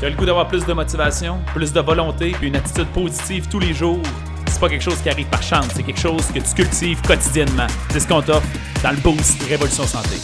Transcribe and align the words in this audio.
Tu 0.00 0.06
as 0.06 0.10
le 0.10 0.16
goût 0.16 0.26
d'avoir 0.26 0.48
plus 0.48 0.66
de 0.66 0.72
motivation, 0.72 1.40
plus 1.54 1.72
de 1.72 1.80
volonté, 1.80 2.32
puis 2.32 2.48
une 2.48 2.56
attitude 2.56 2.88
positive 2.88 3.48
tous 3.48 3.60
les 3.60 3.72
jours? 3.72 4.02
C'est 4.48 4.58
pas 4.58 4.68
quelque 4.68 4.82
chose 4.82 5.00
qui 5.00 5.08
arrive 5.08 5.28
par 5.28 5.42
chance, 5.42 5.68
c'est 5.72 5.84
quelque 5.84 6.00
chose 6.00 6.26
que 6.32 6.40
tu 6.40 6.54
cultives 6.54 7.00
quotidiennement. 7.02 7.68
C'est 7.90 8.00
ce 8.00 8.08
qu'on 8.08 8.20
t'offre 8.20 8.46
dans 8.82 8.90
le 8.90 8.96
Boost 8.96 9.40
Révolution 9.44 9.84
Santé. 9.84 10.16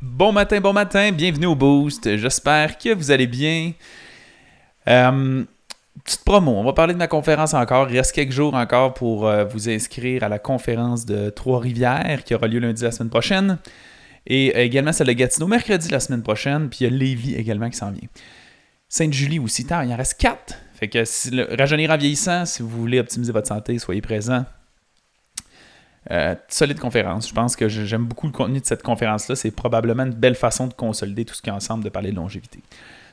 Bon 0.00 0.30
matin, 0.30 0.60
bon 0.60 0.72
matin, 0.72 1.10
bienvenue 1.10 1.46
au 1.46 1.56
Boost. 1.56 2.16
J'espère 2.16 2.78
que 2.78 2.94
vous 2.94 3.10
allez 3.10 3.26
bien. 3.26 3.72
Euh, 4.86 5.44
petite 6.04 6.24
promo, 6.24 6.52
on 6.52 6.64
va 6.64 6.72
parler 6.72 6.94
de 6.94 6.98
ma 6.98 7.06
conférence 7.06 7.54
encore. 7.54 7.90
Il 7.90 7.96
reste 7.96 8.12
quelques 8.12 8.32
jours 8.32 8.54
encore 8.54 8.94
pour 8.94 9.26
euh, 9.26 9.44
vous 9.44 9.68
inscrire 9.68 10.24
à 10.24 10.28
la 10.28 10.38
conférence 10.38 11.06
de 11.06 11.30
Trois-Rivières 11.30 12.24
qui 12.24 12.34
aura 12.34 12.46
lieu 12.46 12.58
lundi 12.58 12.82
la 12.82 12.92
semaine 12.92 13.10
prochaine. 13.10 13.58
Et 14.26 14.54
euh, 14.54 14.64
également 14.64 14.92
celle 14.92 15.06
de 15.06 15.12
Gatineau 15.12 15.46
mercredi 15.46 15.88
la 15.88 16.00
semaine 16.00 16.22
prochaine. 16.22 16.68
Puis 16.68 16.80
il 16.80 16.84
y 16.84 16.86
a 16.86 16.90
Lévis 16.90 17.34
également 17.34 17.70
qui 17.70 17.76
s'en 17.76 17.90
vient. 17.90 18.08
Sainte-Julie 18.88 19.38
aussi, 19.38 19.64
tard, 19.66 19.84
il 19.84 19.92
en 19.92 19.96
reste 19.96 20.18
quatre. 20.18 20.54
Fait 20.74 20.88
que 20.88 21.04
si 21.04 21.30
rajeunir 21.42 21.90
en 21.90 21.96
vieillissant, 21.96 22.46
si 22.46 22.62
vous 22.62 22.68
voulez 22.68 23.00
optimiser 23.00 23.32
votre 23.32 23.48
santé, 23.48 23.78
soyez 23.78 24.00
présents. 24.00 24.44
Euh, 26.10 26.34
solide 26.48 26.78
conférence. 26.78 27.28
Je 27.28 27.34
pense 27.34 27.54
que 27.54 27.68
j'aime 27.68 28.04
beaucoup 28.04 28.26
le 28.26 28.32
contenu 28.32 28.60
de 28.60 28.64
cette 28.64 28.82
conférence-là. 28.82 29.36
C'est 29.36 29.50
probablement 29.50 30.04
une 30.04 30.14
belle 30.14 30.36
façon 30.36 30.66
de 30.66 30.72
consolider 30.72 31.24
tout 31.24 31.34
ce 31.34 31.42
qui 31.42 31.50
est 31.50 31.52
ensemble, 31.52 31.84
de 31.84 31.90
parler 31.90 32.12
de 32.12 32.16
longévité. 32.16 32.60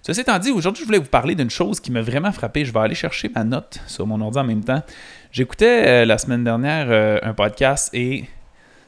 Ceci 0.06 0.22
étant 0.22 0.38
dit, 0.38 0.52
aujourd'hui, 0.52 0.84
je 0.84 0.86
voulais 0.86 1.00
vous 1.00 1.10
parler 1.10 1.34
d'une 1.34 1.50
chose 1.50 1.80
qui 1.80 1.92
m'a 1.92 2.04
vraiment 2.04 2.32
frappé. 2.32 2.64
Je 2.64 2.72
vais 2.72 2.80
aller 2.80 2.94
chercher 2.94 3.28
ma 3.34 3.44
note 3.44 3.80
sur 3.88 4.06
mon 4.06 4.22
ordi 4.22 4.38
en 4.38 4.44
même 4.44 4.64
temps. 4.64 4.84
J'écoutais 5.32 5.88
euh, 5.88 6.06
la 6.06 6.20
semaine 6.20 6.44
dernière 6.44 6.86
euh, 6.92 7.18
un 7.24 7.34
podcast 7.34 7.90
et 7.92 8.26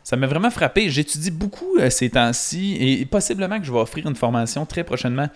ça 0.04 0.16
m'a 0.16 0.28
vraiment 0.28 0.52
frappé. 0.52 0.92
J'étudie 0.92 1.32
beaucoup 1.32 1.80
euh, 1.80 1.90
ces 1.90 2.12
temps-ci 2.12 2.78
et 2.80 3.04
possiblement 3.08 3.60
que 3.60 3.66
je 3.66 3.72
vais 3.72 3.80
offrir 3.80 4.06
une 4.06 4.16
formation 4.16 4.68
très 4.68 4.84
prochainement. 4.84 5.28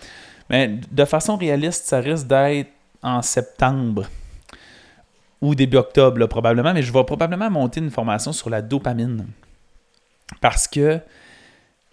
Mais 0.51 0.79
de 0.91 1.05
façon 1.05 1.35
réaliste, 1.35 1.87
ça 1.87 1.99
risque 1.99 2.27
d'être 2.27 2.69
en 3.01 3.23
septembre 3.23 4.05
ou 5.41 5.55
début 5.55 5.77
octobre, 5.77 6.23
probablement. 6.27 6.75
Mais 6.75 6.83
je 6.83 6.93
vais 6.93 7.03
probablement 7.05 7.49
monter 7.49 7.79
une 7.79 7.89
formation 7.89 8.33
sur 8.33 8.51
la 8.51 8.61
dopamine. 8.61 9.25
Parce 10.41 10.67
que 10.67 10.99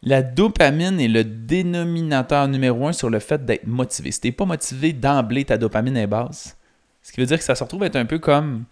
la 0.02 0.22
dopamine 0.22 1.00
est 1.00 1.08
le 1.08 1.24
dénominateur 1.24 2.46
numéro 2.48 2.86
un 2.86 2.92
sur 2.92 3.10
le 3.10 3.18
fait 3.18 3.44
d'être 3.44 3.66
motivé. 3.66 4.12
Si 4.12 4.20
tu 4.20 4.28
n'es 4.28 4.32
pas 4.32 4.44
motivé 4.44 4.92
d'emblée, 4.92 5.44
ta 5.44 5.58
dopamine 5.58 5.96
est 5.96 6.06
basse. 6.06 6.56
Ce 7.02 7.12
qui 7.12 7.20
veut 7.20 7.26
dire 7.26 7.38
que 7.38 7.44
ça 7.44 7.54
se 7.54 7.64
retrouve 7.64 7.84
être 7.84 7.96
un 7.96 8.04
peu 8.04 8.18
comme 8.18 8.64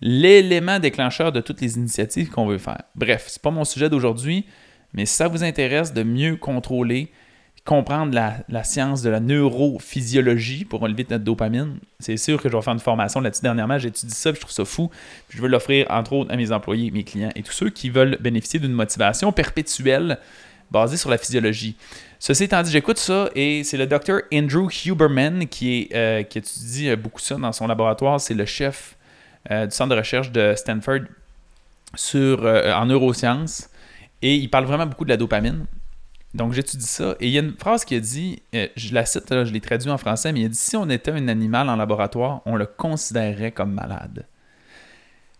l'élément 0.00 0.78
déclencheur 0.78 1.32
de 1.32 1.40
toutes 1.40 1.60
les 1.60 1.76
initiatives 1.76 2.30
qu'on 2.30 2.46
veut 2.46 2.58
faire. 2.58 2.82
Bref, 2.94 3.26
ce 3.28 3.38
n'est 3.38 3.42
pas 3.42 3.50
mon 3.50 3.64
sujet 3.64 3.90
d'aujourd'hui, 3.90 4.46
mais 4.94 5.06
si 5.06 5.14
ça 5.14 5.26
vous 5.26 5.42
intéresse 5.42 5.92
de 5.92 6.02
mieux 6.04 6.36
contrôler, 6.36 7.10
comprendre 7.64 8.14
la, 8.14 8.64
science 8.64 9.02
de 9.02 9.10
la 9.10 9.20
neurophysiologie 9.20 10.64
pour 10.64 10.84
enlever 10.84 11.06
notre 11.10 11.24
dopamine, 11.24 11.78
c'est 11.98 12.16
sûr 12.16 12.40
que 12.40 12.48
je 12.48 12.56
vais 12.56 12.62
faire 12.62 12.72
une 12.72 12.78
formation 12.78 13.20
là-dessus. 13.20 13.42
Dernièrement, 13.42 13.78
j'ai 13.78 13.88
étudié 13.88 14.14
ça, 14.14 14.32
je 14.32 14.40
trouve 14.40 14.52
ça 14.52 14.64
fou. 14.64 14.90
je 15.28 15.42
veux 15.42 15.48
l'offrir 15.48 15.86
entre 15.90 16.12
autres 16.12 16.32
à 16.32 16.36
mes 16.36 16.52
employés, 16.52 16.90
mes 16.90 17.04
clients 17.04 17.32
et 17.34 17.42
tous 17.42 17.52
ceux 17.52 17.70
qui 17.70 17.90
veulent 17.90 18.16
bénéficier 18.20 18.60
d'une 18.60 18.72
motivation 18.72 19.32
perpétuelle 19.32 20.18
basé 20.70 20.96
sur 20.96 21.10
la 21.10 21.18
physiologie. 21.18 21.76
Ceci 22.18 22.44
étant 22.44 22.62
dit, 22.62 22.70
j'écoute 22.70 22.98
ça 22.98 23.30
et 23.34 23.62
c'est 23.62 23.76
le 23.76 23.86
docteur 23.86 24.22
Andrew 24.32 24.68
Huberman 24.84 25.46
qui, 25.46 25.88
euh, 25.94 26.22
qui 26.24 26.38
étudie 26.38 26.90
euh, 26.90 26.96
beaucoup 26.96 27.20
ça 27.20 27.36
dans 27.36 27.52
son 27.52 27.66
laboratoire. 27.66 28.20
C'est 28.20 28.34
le 28.34 28.44
chef 28.44 28.96
euh, 29.50 29.66
du 29.66 29.74
centre 29.74 29.94
de 29.94 29.98
recherche 29.98 30.32
de 30.32 30.54
Stanford 30.56 31.00
sur, 31.94 32.44
en 32.44 32.86
neurosciences 32.86 33.70
et 34.20 34.34
il 34.34 34.50
parle 34.50 34.64
vraiment 34.64 34.86
beaucoup 34.86 35.04
de 35.04 35.10
la 35.10 35.16
dopamine. 35.16 35.66
Donc 36.34 36.52
j'étudie 36.52 36.86
ça 36.86 37.14
et 37.20 37.28
il 37.28 37.32
y 37.32 37.38
a 37.38 37.40
une 37.40 37.56
phrase 37.56 37.84
qui 37.84 37.94
a 37.94 38.00
dit, 38.00 38.42
je 38.52 38.92
la 38.92 39.06
cite, 39.06 39.28
je 39.30 39.52
l'ai 39.52 39.60
traduit 39.60 39.90
en 39.90 39.96
français, 39.96 40.32
mais 40.32 40.40
il 40.40 40.46
a 40.46 40.48
dit 40.48 40.58
si 40.58 40.76
on 40.76 40.90
était 40.90 41.12
un 41.12 41.28
animal 41.28 41.70
en 41.70 41.76
laboratoire, 41.76 42.42
on 42.44 42.56
le 42.56 42.66
considérerait 42.66 43.52
comme 43.52 43.72
malade. 43.72 44.26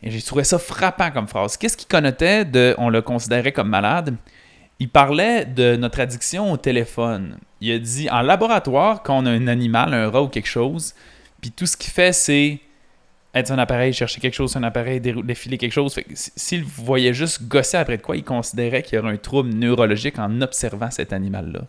Et 0.03 0.11
j'ai 0.11 0.23
trouvé 0.23 0.45
ça 0.45 0.59
frappant 0.59 1.11
comme 1.11 1.27
phrase. 1.27 1.57
Qu'est-ce 1.57 1.77
qu'il 1.77 1.89
connotait 1.89 2.45
de 2.45 2.75
on 2.79 2.89
le 2.89 3.03
considérait 3.03 3.53
comme 3.53 3.69
malade? 3.69 4.15
Il 4.81 4.89
parlait 4.89 5.45
de 5.45 5.77
notre 5.77 6.01
addiction 6.01 6.53
au 6.53 6.57
téléphone. 6.57 7.39
Il 7.61 7.73
a 7.73 7.79
dit 7.79 8.09
en 8.11 8.23
laboratoire, 8.23 9.03
quand 9.03 9.23
on 9.23 9.27
a 9.27 9.31
un 9.31 9.49
animal, 9.49 9.93
un 9.93 10.11
rat 10.11 10.23
ou 10.23 10.29
quelque 10.29 10.49
chose, 10.49 10.95
puis 11.41 11.51
tout 11.51 11.67
ce 11.67 11.77
qu'il 11.77 11.93
fait, 11.93 12.13
c'est 12.13 12.61
être 13.35 13.51
un 13.51 13.59
appareil, 13.59 13.93
chercher 13.93 14.21
quelque 14.21 14.35
chose 14.35 14.57
un 14.57 14.63
appareil, 14.63 15.01
défiler 15.01 15.59
quelque 15.59 15.73
chose. 15.73 15.95
S'il 16.15 16.65
voyait 16.65 17.13
juste 17.13 17.47
gosser 17.47 17.77
après 17.77 17.97
de 17.97 18.03
quoi, 18.03 18.17
il 18.17 18.25
considérait 18.25 18.83
qu'il 18.83 18.97
y 18.97 18.99
aurait 18.99 19.13
un 19.13 19.17
trouble 19.17 19.51
neurologique 19.51 20.19
en 20.19 20.41
observant 20.41 20.91
cet 20.91 21.13
animal-là. 21.13 21.63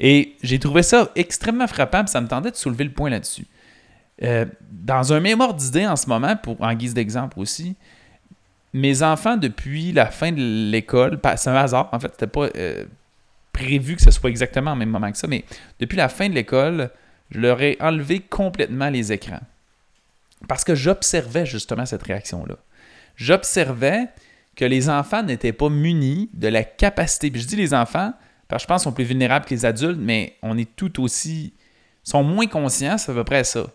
Et 0.00 0.36
j'ai 0.42 0.58
trouvé 0.58 0.82
ça 0.82 1.10
extrêmement 1.16 1.66
frappant, 1.66 2.04
puis 2.04 2.10
ça 2.10 2.20
me 2.20 2.28
tentait 2.28 2.50
de 2.50 2.56
soulever 2.56 2.84
le 2.84 2.92
point 2.92 3.10
là-dessus. 3.10 3.46
Euh, 4.22 4.46
dans 4.70 5.12
un 5.12 5.20
mémoire 5.20 5.54
d'idées 5.54 5.86
en 5.86 5.96
ce 5.96 6.08
moment, 6.08 6.36
pour, 6.36 6.60
en 6.60 6.72
guise 6.74 6.94
d'exemple 6.94 7.38
aussi, 7.38 7.76
mes 8.72 9.02
enfants, 9.02 9.36
depuis 9.36 9.92
la 9.92 10.06
fin 10.06 10.32
de 10.32 10.70
l'école, 10.70 11.18
c'est 11.36 11.50
un 11.50 11.54
hasard, 11.54 11.88
en 11.92 12.00
fait, 12.00 12.12
c'était 12.12 12.26
pas 12.26 12.48
euh, 12.56 12.84
prévu 13.52 13.96
que 13.96 14.02
ce 14.02 14.10
soit 14.10 14.30
exactement 14.30 14.72
au 14.72 14.76
même 14.76 14.90
moment 14.90 15.10
que 15.10 15.18
ça, 15.18 15.26
mais 15.26 15.44
depuis 15.80 15.96
la 15.96 16.08
fin 16.08 16.28
de 16.28 16.34
l'école, 16.34 16.90
je 17.30 17.40
leur 17.40 17.60
ai 17.62 17.76
enlevé 17.80 18.20
complètement 18.20 18.90
les 18.90 19.12
écrans. 19.12 19.40
Parce 20.46 20.64
que 20.64 20.74
j'observais 20.74 21.46
justement 21.46 21.86
cette 21.86 22.02
réaction-là. 22.02 22.56
J'observais 23.16 24.08
que 24.54 24.64
les 24.64 24.88
enfants 24.88 25.22
n'étaient 25.22 25.52
pas 25.52 25.68
munis 25.68 26.30
de 26.34 26.48
la 26.48 26.64
capacité. 26.64 27.30
Puis 27.30 27.40
je 27.40 27.46
dis 27.46 27.56
les 27.56 27.74
enfants, 27.74 28.12
parce 28.48 28.62
que 28.62 28.64
je 28.64 28.68
pense 28.68 28.82
qu'ils 28.82 28.90
sont 28.90 28.94
plus 28.94 29.04
vulnérables 29.04 29.44
que 29.44 29.54
les 29.54 29.64
adultes, 29.64 29.98
mais 30.00 30.36
on 30.42 30.56
est 30.58 30.76
tout 30.76 31.02
aussi. 31.02 31.54
sont 32.04 32.22
moins 32.22 32.46
conscients, 32.46 32.98
c'est 32.98 33.12
à 33.12 33.14
peu 33.14 33.24
près 33.24 33.44
ça. 33.44 33.66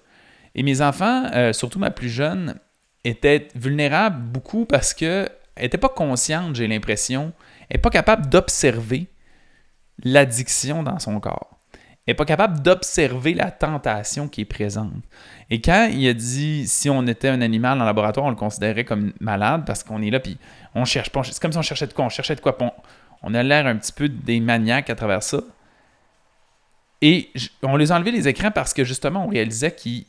Et 0.55 0.63
mes 0.63 0.81
enfants, 0.81 1.25
euh, 1.33 1.53
surtout 1.53 1.79
ma 1.79 1.91
plus 1.91 2.09
jeune, 2.09 2.55
était 3.03 3.47
vulnérable 3.55 4.21
beaucoup 4.21 4.65
parce 4.65 4.93
qu'elle 4.93 5.29
n'était 5.59 5.77
pas 5.77 5.89
consciente, 5.89 6.55
j'ai 6.55 6.67
l'impression. 6.67 7.33
Elle 7.69 7.77
n'est 7.77 7.81
pas 7.81 7.89
capable 7.89 8.29
d'observer 8.29 9.07
l'addiction 10.03 10.83
dans 10.83 10.99
son 10.99 11.19
corps. 11.19 11.59
Elle 12.05 12.11
n'est 12.11 12.15
pas 12.15 12.25
capable 12.25 12.61
d'observer 12.61 13.33
la 13.33 13.49
tentation 13.51 14.27
qui 14.27 14.41
est 14.41 14.45
présente. 14.45 14.91
Et 15.49 15.61
quand 15.61 15.89
il 15.91 16.07
a 16.07 16.13
dit 16.13 16.67
si 16.67 16.89
on 16.89 17.07
était 17.07 17.29
un 17.29 17.41
animal 17.41 17.81
en 17.81 17.85
laboratoire, 17.85 18.25
on 18.25 18.29
le 18.29 18.35
considérait 18.35 18.83
comme 18.83 19.13
malade 19.19 19.63
parce 19.65 19.83
qu'on 19.83 20.01
est 20.01 20.09
là, 20.09 20.19
puis 20.19 20.37
on 20.75 20.83
cherche 20.85 21.09
pas. 21.11 21.23
C'est 21.23 21.39
comme 21.39 21.53
si 21.53 21.57
on 21.57 21.61
cherchait 21.61 21.87
de 21.87 21.93
quoi. 21.93 22.05
On 22.05 22.09
cherchait 22.09 22.35
de 22.35 22.41
quoi. 22.41 22.57
On, 22.59 22.71
on 23.21 23.33
a 23.33 23.41
l'air 23.41 23.67
un 23.67 23.77
petit 23.77 23.93
peu 23.93 24.09
des 24.09 24.41
maniaques 24.41 24.89
à 24.89 24.95
travers 24.95 25.23
ça. 25.23 25.39
Et 27.01 27.29
on 27.61 27.75
les 27.75 27.91
a 27.91 27.95
enlevé 27.95 28.11
les 28.11 28.27
écrans 28.27 28.51
parce 28.51 28.73
que 28.73 28.83
justement, 28.83 29.25
on 29.25 29.29
réalisait 29.29 29.73
qu'ils 29.73 30.05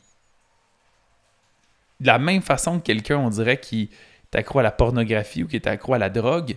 de 2.05 2.07
la 2.07 2.19
même 2.19 2.41
façon 2.41 2.79
que 2.79 2.83
quelqu'un, 2.83 3.17
on 3.17 3.29
dirait, 3.29 3.59
qui 3.59 3.89
est 4.31 4.37
accro 4.37 4.59
à 4.59 4.63
la 4.63 4.71
pornographie 4.71 5.43
ou 5.43 5.47
qui 5.47 5.55
est 5.55 5.65
accro 5.65 5.95
à 5.95 5.97
la 5.97 6.09
drogue, 6.09 6.55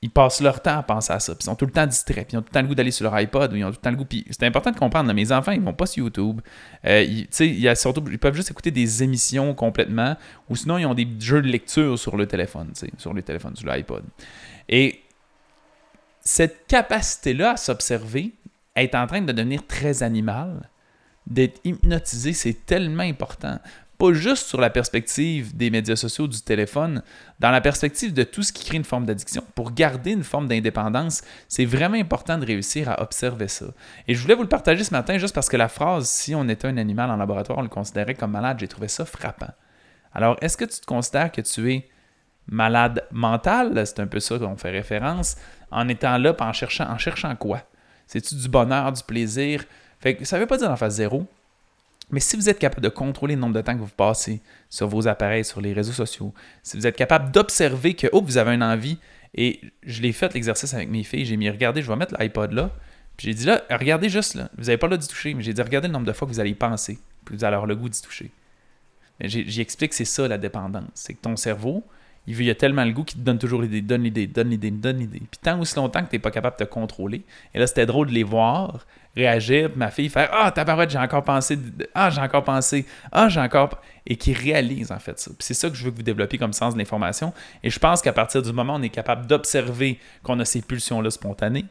ils 0.00 0.10
passent 0.10 0.40
leur 0.40 0.60
temps 0.62 0.78
à 0.78 0.82
penser 0.82 1.12
à 1.12 1.20
ça. 1.20 1.34
Puis 1.34 1.42
ils 1.42 1.44
sont 1.44 1.54
tout 1.54 1.66
le 1.66 1.72
temps 1.72 1.86
distraits. 1.86 2.26
Puis 2.26 2.34
ils 2.34 2.38
ont 2.38 2.40
tout 2.40 2.48
le 2.48 2.54
temps 2.54 2.62
le 2.62 2.68
goût 2.68 2.74
d'aller 2.74 2.90
sur 2.90 3.04
leur 3.04 3.14
iPod 3.20 3.52
ou 3.52 3.56
ils 3.56 3.64
ont 3.64 3.70
tout 3.70 3.76
le 3.78 3.82
temps 3.82 3.90
le 3.90 3.96
goût. 3.96 4.06
C'est 4.30 4.44
important 4.44 4.70
de 4.70 4.78
comprendre. 4.78 5.12
mes 5.12 5.30
enfants, 5.30 5.52
ils 5.52 5.60
vont 5.60 5.74
pas 5.74 5.86
sur 5.86 6.04
YouTube. 6.04 6.40
Euh, 6.86 7.02
ils 7.02 8.18
peuvent 8.18 8.34
juste 8.34 8.50
écouter 8.50 8.70
des 8.70 9.02
émissions 9.02 9.54
complètement. 9.54 10.16
Ou 10.48 10.56
sinon, 10.56 10.78
ils 10.78 10.86
ont 10.86 10.94
des 10.94 11.06
jeux 11.20 11.42
de 11.42 11.48
lecture 11.48 11.98
sur 11.98 12.16
le 12.16 12.26
téléphone, 12.26 12.72
sur 12.96 13.12
le 13.12 13.22
téléphone, 13.22 13.54
sur 13.54 13.68
l'iPod. 13.68 14.02
Et 14.68 15.02
cette 16.20 16.66
capacité-là 16.66 17.52
à 17.52 17.56
s'observer 17.56 18.32
est 18.74 18.94
en 18.94 19.06
train 19.06 19.20
de 19.20 19.30
devenir 19.30 19.66
très 19.66 20.02
animale 20.02 20.68
d'être 21.26 21.60
hypnotisé, 21.64 22.32
c'est 22.32 22.66
tellement 22.66 23.02
important 23.02 23.58
pas 24.02 24.12
juste 24.12 24.48
sur 24.48 24.60
la 24.60 24.68
perspective 24.68 25.56
des 25.56 25.70
médias 25.70 25.94
sociaux, 25.94 26.26
du 26.26 26.40
téléphone, 26.42 27.04
dans 27.38 27.52
la 27.52 27.60
perspective 27.60 28.12
de 28.12 28.24
tout 28.24 28.42
ce 28.42 28.52
qui 28.52 28.64
crée 28.64 28.76
une 28.76 28.84
forme 28.84 29.06
d'addiction. 29.06 29.44
Pour 29.54 29.70
garder 29.70 30.10
une 30.10 30.24
forme 30.24 30.48
d'indépendance, 30.48 31.22
c'est 31.46 31.64
vraiment 31.64 31.96
important 31.96 32.36
de 32.36 32.44
réussir 32.44 32.88
à 32.88 33.00
observer 33.00 33.46
ça. 33.46 33.66
Et 34.08 34.14
je 34.14 34.20
voulais 34.20 34.34
vous 34.34 34.42
le 34.42 34.48
partager 34.48 34.82
ce 34.82 34.90
matin 34.90 35.18
juste 35.18 35.36
parce 35.36 35.48
que 35.48 35.56
la 35.56 35.68
phrase 35.68 36.08
si 36.08 36.34
on 36.34 36.48
était 36.48 36.66
un 36.66 36.78
animal 36.78 37.12
en 37.12 37.16
laboratoire, 37.16 37.58
on 37.58 37.62
le 37.62 37.68
considérait 37.68 38.16
comme 38.16 38.32
malade, 38.32 38.58
j'ai 38.58 38.66
trouvé 38.66 38.88
ça 38.88 39.04
frappant. 39.04 39.52
Alors, 40.12 40.36
est-ce 40.40 40.56
que 40.56 40.64
tu 40.64 40.80
te 40.80 40.86
considères 40.86 41.30
que 41.30 41.40
tu 41.40 41.72
es 41.72 41.88
malade 42.48 43.06
mental, 43.12 43.86
c'est 43.86 44.00
un 44.00 44.08
peu 44.08 44.18
ça 44.18 44.36
qu'on 44.36 44.56
fait 44.56 44.70
référence, 44.70 45.36
en 45.70 45.88
étant 45.88 46.18
là, 46.18 46.34
en 46.40 46.52
cherchant, 46.52 46.90
en 46.90 46.98
cherchant 46.98 47.36
quoi? 47.36 47.62
C'est-tu 48.08 48.34
du 48.34 48.48
bonheur, 48.48 48.90
du 48.90 49.04
plaisir? 49.04 49.64
Fait 50.00 50.16
que 50.16 50.24
ça 50.24 50.36
ne 50.36 50.40
veut 50.40 50.48
pas 50.48 50.58
dire 50.58 50.72
en 50.72 50.76
phase 50.76 50.96
zéro, 50.96 51.28
mais 52.12 52.20
si 52.20 52.36
vous 52.36 52.48
êtes 52.48 52.58
capable 52.58 52.82
de 52.82 52.90
contrôler 52.90 53.34
le 53.34 53.40
nombre 53.40 53.54
de 53.54 53.60
temps 53.62 53.74
que 53.74 53.80
vous 53.80 53.88
passez 53.88 54.40
sur 54.68 54.86
vos 54.86 55.08
appareils, 55.08 55.44
sur 55.44 55.60
les 55.60 55.72
réseaux 55.72 55.92
sociaux, 55.92 56.32
si 56.62 56.76
vous 56.76 56.86
êtes 56.86 56.96
capable 56.96 57.32
d'observer 57.32 57.94
que, 57.94 58.06
oh, 58.12 58.22
vous 58.22 58.36
avez 58.36 58.54
une 58.54 58.62
envie, 58.62 58.98
et 59.34 59.60
je 59.82 60.02
l'ai 60.02 60.12
fait 60.12 60.32
l'exercice 60.34 60.74
avec 60.74 60.90
mes 60.90 61.02
filles, 61.04 61.24
j'ai 61.24 61.38
mis, 61.38 61.48
regardez, 61.48 61.82
je 61.82 61.88
vais 61.88 61.96
mettre 61.96 62.14
l'iPod 62.20 62.52
là, 62.52 62.70
puis 63.16 63.28
j'ai 63.28 63.34
dit 63.34 63.46
là, 63.46 63.62
regardez 63.70 64.10
juste 64.10 64.34
là, 64.34 64.50
vous 64.58 64.64
n'avez 64.64 64.76
pas 64.76 64.88
le 64.88 64.98
d'y 64.98 65.08
toucher, 65.08 65.32
mais 65.32 65.42
j'ai 65.42 65.54
dit, 65.54 65.62
regardez 65.62 65.88
le 65.88 65.94
nombre 65.94 66.06
de 66.06 66.12
fois 66.12 66.28
que 66.28 66.32
vous 66.32 66.40
allez 66.40 66.50
y 66.50 66.54
penser, 66.54 66.98
puis 67.24 67.34
vous 67.34 67.44
allez 67.44 67.54
avoir 67.54 67.66
le 67.66 67.76
goût 67.76 67.88
d'y 67.88 68.02
toucher. 68.02 68.30
J'explique 69.20 69.90
que 69.90 69.96
c'est 69.96 70.04
ça 70.04 70.28
la 70.28 70.36
dépendance, 70.36 70.90
c'est 70.94 71.14
que 71.14 71.20
ton 71.20 71.36
cerveau, 71.36 71.82
il, 72.26 72.40
il 72.40 72.50
a 72.50 72.54
tellement 72.54 72.84
le 72.84 72.92
goût 72.92 73.04
qu'il 73.04 73.20
te 73.20 73.24
donne 73.24 73.38
toujours 73.38 73.62
l'idée, 73.62 73.82
donne 73.82 74.02
l'idée, 74.02 74.26
donne 74.26 74.50
l'idée, 74.50 74.70
donne 74.70 74.98
l'idée. 74.98 75.22
Puis 75.30 75.40
tant 75.42 75.58
aussi 75.60 75.76
longtemps 75.76 76.02
que 76.02 76.10
tu 76.10 76.16
n'es 76.16 76.20
pas 76.20 76.30
capable 76.30 76.56
de 76.58 76.64
te 76.64 76.70
contrôler. 76.70 77.22
Et 77.54 77.58
là, 77.58 77.66
c'était 77.66 77.86
drôle 77.86 78.08
de 78.08 78.12
les 78.12 78.22
voir 78.22 78.86
réagir, 79.14 79.70
ma 79.76 79.90
fille 79.90 80.08
faire 80.08 80.30
Ah, 80.32 80.50
tabarouette, 80.50 80.90
j'ai 80.90 80.98
encore 80.98 81.24
pensé, 81.24 81.58
ah, 81.94 82.10
j'ai 82.10 82.20
encore 82.20 82.44
pensé, 82.44 82.86
ah, 83.10 83.28
j'ai 83.28 83.40
encore. 83.40 83.80
Et 84.06 84.16
qui 84.16 84.32
réalise 84.32 84.90
en 84.90 84.98
fait 84.98 85.18
ça. 85.18 85.30
Puis 85.30 85.44
c'est 85.44 85.54
ça 85.54 85.68
que 85.68 85.76
je 85.76 85.84
veux 85.84 85.90
que 85.90 85.96
vous 85.96 86.02
développiez 86.02 86.38
comme 86.38 86.52
sens 86.52 86.74
de 86.74 86.78
l'information. 86.78 87.32
Et 87.62 87.70
je 87.70 87.78
pense 87.78 88.02
qu'à 88.02 88.12
partir 88.12 88.42
du 88.42 88.52
moment 88.52 88.74
où 88.74 88.78
on 88.78 88.82
est 88.82 88.88
capable 88.88 89.26
d'observer 89.26 89.98
qu'on 90.22 90.40
a 90.40 90.44
ces 90.44 90.62
pulsions-là 90.62 91.10
spontanées, 91.10 91.66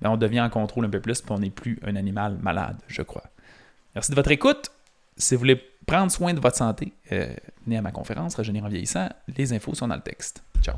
bien, 0.00 0.10
on 0.10 0.16
devient 0.16 0.40
en 0.40 0.50
contrôle 0.50 0.86
un 0.86 0.90
peu 0.90 1.00
plus, 1.00 1.20
puis 1.20 1.32
on 1.32 1.38
n'est 1.38 1.50
plus 1.50 1.78
un 1.84 1.96
animal 1.96 2.38
malade, 2.40 2.76
je 2.88 3.02
crois. 3.02 3.24
Merci 3.94 4.10
de 4.10 4.16
votre 4.16 4.30
écoute. 4.30 4.70
Si 5.16 5.34
vous 5.34 5.40
voulez 5.40 5.62
prendre 5.86 6.10
soin 6.10 6.34
de 6.34 6.40
votre 6.40 6.56
santé, 6.56 6.92
euh, 7.12 7.34
venez 7.64 7.78
à 7.78 7.82
ma 7.82 7.92
conférence 7.92 8.34
Rajeunir 8.34 8.64
en 8.64 8.68
vieillissant. 8.68 9.08
Les 9.36 9.52
infos 9.52 9.74
sont 9.74 9.88
dans 9.88 9.96
le 9.96 10.02
texte. 10.02 10.42
Ciao. 10.62 10.76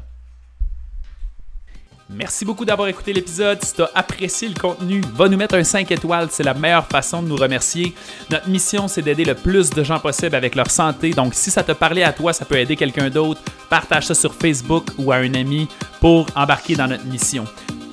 Merci 2.08 2.44
beaucoup 2.44 2.64
d'avoir 2.64 2.86
écouté 2.86 3.12
l'épisode. 3.12 3.62
Si 3.64 3.74
tu 3.74 3.82
as 3.82 3.90
apprécié 3.92 4.48
le 4.48 4.54
contenu, 4.54 5.00
va 5.14 5.28
nous 5.28 5.36
mettre 5.36 5.56
un 5.56 5.64
5 5.64 5.90
étoiles. 5.90 6.28
C'est 6.30 6.44
la 6.44 6.54
meilleure 6.54 6.86
façon 6.86 7.20
de 7.20 7.26
nous 7.26 7.36
remercier. 7.36 7.94
Notre 8.30 8.48
mission, 8.48 8.86
c'est 8.86 9.02
d'aider 9.02 9.24
le 9.24 9.34
plus 9.34 9.70
de 9.70 9.82
gens 9.82 9.98
possible 9.98 10.36
avec 10.36 10.54
leur 10.54 10.70
santé. 10.70 11.10
Donc, 11.10 11.34
si 11.34 11.50
ça 11.50 11.64
te 11.64 11.72
parlait 11.72 12.04
à 12.04 12.12
toi, 12.12 12.32
ça 12.32 12.44
peut 12.44 12.58
aider 12.58 12.76
quelqu'un 12.76 13.10
d'autre. 13.10 13.40
Partage 13.68 14.06
ça 14.06 14.14
sur 14.14 14.32
Facebook 14.32 14.86
ou 14.98 15.10
à 15.10 15.16
un 15.16 15.34
ami 15.34 15.66
pour 16.00 16.26
embarquer 16.36 16.76
dans 16.76 16.86
notre 16.86 17.04
mission. 17.06 17.44